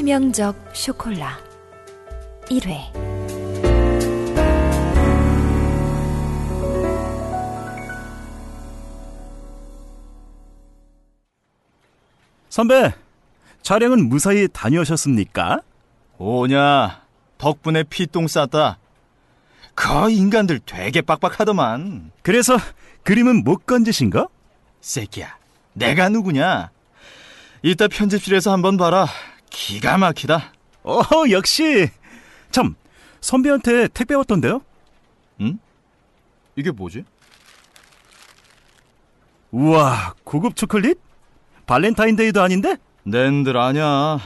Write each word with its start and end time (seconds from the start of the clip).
치명적 0.00 0.70
쇼콜라 0.72 1.38
1회 2.46 2.90
선배, 12.48 12.94
촬영은 13.60 14.08
무사히 14.08 14.48
다녀오셨습니까? 14.48 15.60
오냐, 16.16 17.02
덕분에 17.36 17.82
피똥 17.82 18.26
쌌다. 18.26 18.78
그 19.74 20.10
인간들 20.10 20.60
되게 20.64 21.02
빡빡하더만. 21.02 22.10
그래서 22.22 22.56
그림은 23.04 23.44
못 23.44 23.66
건지신가? 23.66 24.28
새끼야, 24.80 25.36
내가 25.74 26.08
누구냐? 26.08 26.70
이따 27.62 27.86
편집실에서 27.86 28.50
한번 28.50 28.78
봐라. 28.78 29.06
기가 29.50 29.98
막히다. 29.98 30.52
어, 30.84 31.00
역시. 31.30 31.88
참, 32.50 32.74
선배한테 33.20 33.88
택배 33.88 34.14
왔던데요? 34.14 34.62
응? 35.40 35.58
이게 36.56 36.70
뭐지? 36.70 37.04
우와, 39.50 40.14
고급 40.24 40.56
초콜릿? 40.56 40.98
발렌타인데이도 41.66 42.40
아닌데? 42.40 42.76
낸들 43.04 43.56
아냐. 43.56 44.18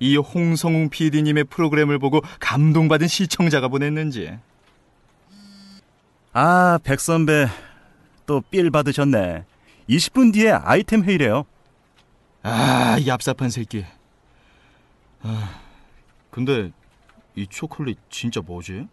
이 0.00 0.16
홍성웅 0.16 0.90
PD님의 0.90 1.44
프로그램을 1.44 1.98
보고 1.98 2.20
감동받은 2.40 3.06
시청자가 3.08 3.68
보냈는지. 3.68 4.36
아, 6.32 6.78
백 6.82 7.00
선배. 7.00 7.46
또 8.26 8.42
삘 8.50 8.70
받으셨네. 8.70 9.44
20분 9.88 10.32
뒤에 10.32 10.50
아이템 10.50 11.04
회의래요. 11.04 11.44
아, 12.42 12.96
얍삽한 12.98 13.50
새끼. 13.50 13.84
아, 15.24 15.60
근데 16.30 16.70
이 17.34 17.46
초콜릿 17.46 17.98
진짜 18.10 18.40
뭐지? 18.40 18.86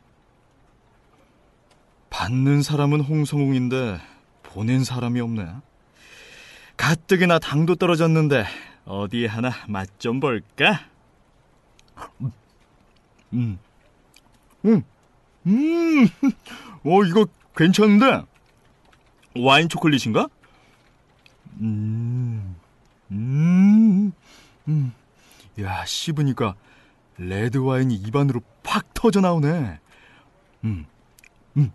받는 2.10 2.62
사람은 2.62 3.02
홍성웅인데 3.02 4.00
보낸 4.44 4.84
사람이 4.84 5.20
없네. 5.22 5.46
가뜩이나 6.78 7.40
당도 7.40 7.76
떨어졌는데 7.76 8.46
어디 8.86 9.26
하나 9.26 9.52
맛 9.68 9.88
좀 10.00 10.20
볼까? 10.20 10.82
음, 13.34 13.60
음, 14.66 14.84
음, 15.46 16.08
어 16.84 17.04
이거 17.06 17.26
괜찮은데 17.56 18.24
와인 19.38 19.70
초콜릿인가? 19.70 20.28
음, 21.62 22.56
음, 23.12 24.12
음, 24.68 24.94
야 25.62 25.86
씹으니까 25.86 26.56
레드 27.18 27.58
와인이 27.58 27.94
입안으로 27.96 28.42
팍 28.64 28.94
터져 28.94 29.22
나오네. 29.22 29.80
음, 30.64 30.86
음. 31.58 31.72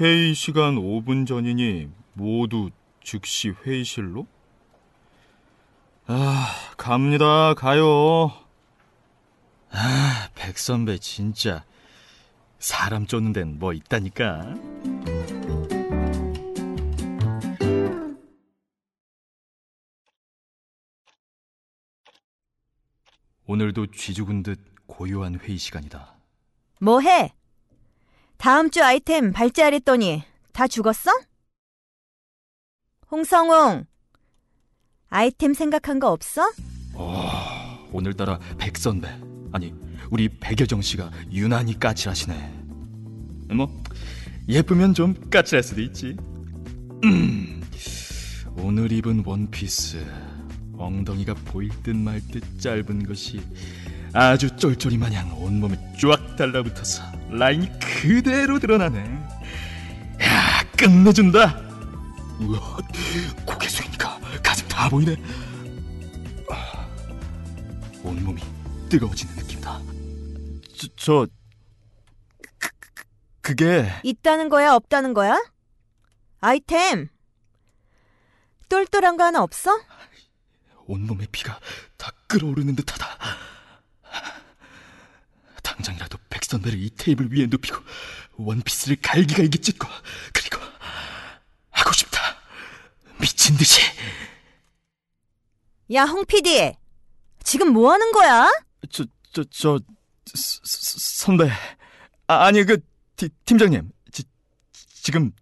회의 0.00 0.34
시간 0.34 0.76
5분 0.76 1.26
전이니 1.26 1.88
모두 2.14 2.70
즉시 3.02 3.50
회의실로? 3.50 4.26
아, 6.06 6.48
갑니다. 6.76 7.54
가요. 7.54 8.32
아, 9.70 10.28
백선배 10.34 10.98
진짜 10.98 11.64
사람 12.58 13.06
쫓는 13.06 13.32
데는 13.32 13.58
뭐 13.58 13.72
있다니까. 13.72 14.54
오늘도 23.52 23.88
쥐죽은 23.88 24.42
듯 24.44 24.58
고요한 24.86 25.38
회의 25.38 25.58
시간이다. 25.58 26.16
뭐해? 26.80 27.34
다음 28.38 28.70
주 28.70 28.82
아이템 28.82 29.30
발제하랬더니 29.30 30.22
다 30.54 30.66
죽었어? 30.66 31.10
홍성웅, 33.10 33.84
아이템 35.10 35.52
생각한 35.52 35.98
거 35.98 36.10
없어? 36.10 36.50
어, 36.94 37.88
오늘따라 37.92 38.38
백 38.56 38.78
선배, 38.78 39.08
아니, 39.52 39.74
우리 40.10 40.30
백여정 40.30 40.80
씨가 40.80 41.10
유난히 41.30 41.78
까칠하시네. 41.78 42.64
뭐, 43.54 43.82
예쁘면 44.48 44.94
좀 44.94 45.12
까칠할 45.28 45.62
수도 45.62 45.82
있지. 45.82 46.16
음, 47.04 47.62
오늘 48.56 48.90
입은 48.92 49.24
원피스, 49.26 50.06
엉덩이가 50.82 51.34
보일 51.46 51.70
듯 51.82 51.94
말 51.94 52.20
듯 52.28 52.60
짧은 52.60 53.06
것이 53.06 53.40
아주 54.12 54.54
쫄쫄이 54.56 54.98
마냥 54.98 55.32
온몸에 55.42 55.76
쫙 56.00 56.36
달라붙어서 56.36 57.02
라인이 57.30 57.70
그대로 57.78 58.58
드러나네. 58.58 58.98
야, 60.22 60.62
끝내준다. 60.76 61.58
우와, 62.40 62.78
고개 63.46 63.68
숙이니까 63.68 64.20
가슴 64.42 64.68
다 64.68 64.88
보이네. 64.88 65.16
아, 66.50 66.86
온몸이 68.04 68.42
뜨거워지는 68.90 69.34
느낌이다. 69.36 69.80
저, 70.76 70.88
저 70.96 71.26
그, 72.58 72.68
그, 72.94 73.04
그게 73.40 73.88
있다는 74.02 74.48
거야, 74.48 74.74
없다는 74.74 75.14
거야? 75.14 75.38
아이템. 76.40 77.08
똘똘한 78.68 79.16
거 79.16 79.24
하나 79.24 79.42
없어? 79.42 79.70
온몸의 80.86 81.28
피가 81.32 81.58
다 81.96 82.12
끓어오르는 82.26 82.76
듯하다. 82.76 83.06
당장이라도 85.62 86.18
백선배를 86.28 86.78
이 86.80 86.90
테이블 86.90 87.32
위에 87.32 87.46
눕히고 87.46 87.78
원피스를 88.36 88.96
갈기갈기 89.00 89.58
찢고 89.58 89.88
그리고 90.32 90.58
하고 91.70 91.92
싶다. 91.92 92.20
미친 93.20 93.56
듯이. 93.56 93.80
야, 95.92 96.04
홍 96.04 96.24
PD. 96.24 96.72
지금 97.44 97.72
뭐 97.72 97.92
하는 97.92 98.12
거야? 98.12 98.48
저, 98.90 99.04
저, 99.32 99.44
저, 99.44 99.78
서, 100.26 100.60
서, 100.64 100.98
선배. 100.98 101.50
아, 102.26 102.46
아니, 102.46 102.64
그, 102.64 102.78
티, 103.16 103.28
팀장님. 103.44 103.90
지, 104.10 104.22
지금, 104.72 105.32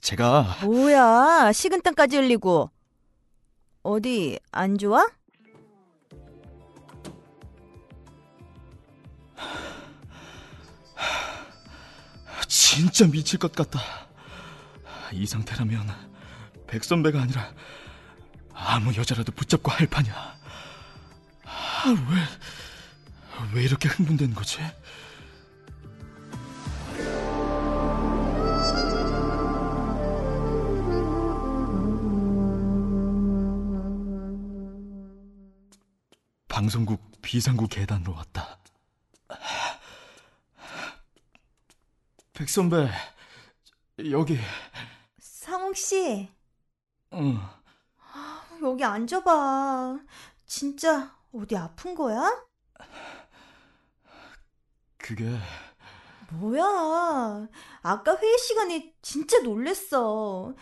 제가. 0.00 0.58
뭐야, 0.62 1.52
식은땀까지 1.52 2.16
흘리고. 2.16 2.70
어디, 3.82 4.38
안 4.52 4.78
좋아? 4.78 5.08
진짜 12.48 13.06
미칠 13.06 13.38
것 13.38 13.52
같다. 13.52 13.80
이 15.12 15.26
상태라면 15.26 15.88
백 16.66 16.84
선배가 16.84 17.20
아니라 17.20 17.52
아무 18.54 18.94
여자라도 18.94 19.32
붙잡고 19.32 19.70
할 19.70 19.86
판이야. 19.86 20.36
아, 21.44 21.84
왜, 22.10 23.52
왜 23.54 23.62
이렇게 23.64 23.88
흥분되는 23.88 24.34
거지? 24.34 24.58
방송국 36.62 37.00
비상구 37.20 37.66
계단으로 37.66 38.14
왔다. 38.14 38.60
백 42.32 42.48
선배, 42.48 42.88
여기. 44.12 44.38
상홍 45.18 45.74
씨, 45.74 46.28
응. 47.14 47.40
여기 48.62 48.84
앉아봐. 48.84 49.98
진짜 50.46 51.18
어디 51.32 51.56
아픈 51.56 51.96
거야? 51.96 52.30
그게 54.98 55.36
뭐야. 56.30 57.48
아까 57.82 58.16
회의 58.18 58.38
시간에 58.38 58.94
진짜 59.02 59.40
놀랬어. 59.40 60.54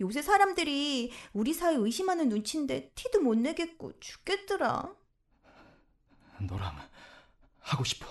요새 0.00 0.22
사람들이 0.22 1.12
우리 1.32 1.54
사이 1.54 1.76
의심하는 1.76 2.30
눈치인데 2.30 2.90
티도 2.96 3.20
못 3.20 3.38
내겠고 3.38 3.92
죽겠더라. 4.00 5.05
너랑 6.40 6.76
하고 7.60 7.84
싶어. 7.84 8.06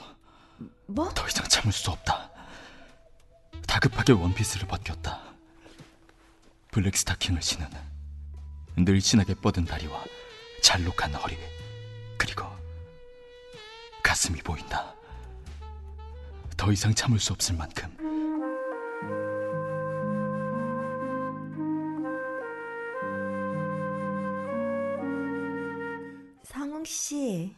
뭐? 0.88 1.10
더 1.10 1.28
이상 1.28 1.48
참을 1.48 1.72
수 1.72 1.92
없다. 1.92 2.32
다급하게 3.68 4.14
원피스를 4.14 4.68
벗겼다. 4.68 5.22
블랙 6.72 6.96
스타킹을 6.98 7.42
신은 7.42 7.68
늘씬하게 8.78 9.36
뻗은 9.36 9.66
다리와 9.66 10.04
잘록한 10.62 11.14
허리 11.16 11.38
그리고 12.18 12.46
가슴이 14.04 14.42
보인다. 14.42 14.94
더 16.58 16.72
이상 16.72 16.94
참을 16.94 17.20
수 17.20 17.34
없을 17.34 17.56
만큼 17.56 18.06
씨, 26.86 27.56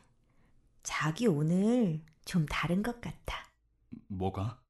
자기 0.91 1.27
오늘 1.27 2.01
좀 2.23 2.45
다른 2.45 2.81
것 2.81 3.01
같아. 3.01 3.51
뭐가? 4.07 4.63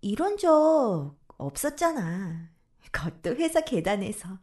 이런 0.00 0.36
적 0.36 1.16
없었잖아. 1.26 2.52
그것도 2.92 3.34
회사 3.34 3.60
계단에서. 3.60 4.38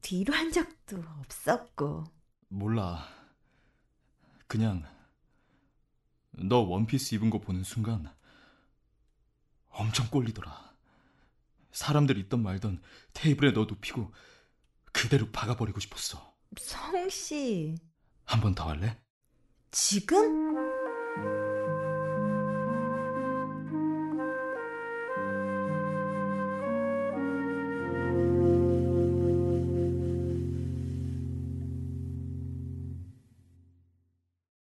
뒤로 0.00 0.34
한 0.34 0.52
적도 0.52 1.02
없었고. 1.18 2.04
몰라. 2.46 3.08
그냥 4.46 4.84
너 6.30 6.60
원피스 6.60 7.16
입은 7.16 7.30
거 7.30 7.40
보는 7.40 7.64
순간 7.64 8.08
엄청 9.68 10.06
꼴리더라. 10.10 10.76
사람들 11.72 12.18
있던 12.18 12.40
말던 12.40 12.80
테이블에 13.14 13.52
너 13.52 13.64
눕히고 13.64 14.12
그대로 14.92 15.28
박아버리고 15.32 15.80
싶었어. 15.80 16.36
성 16.56 17.08
씨, 17.10 17.74
한 18.26 18.40
번 18.40 18.54
더 18.54 18.68
할래? 18.68 19.02
지금? 19.72 20.54